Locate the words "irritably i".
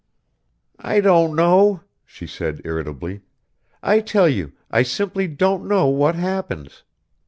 2.65-3.99